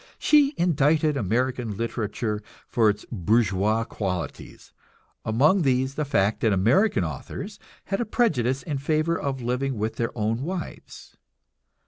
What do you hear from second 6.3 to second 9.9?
that American authors had a prejudice in favor of living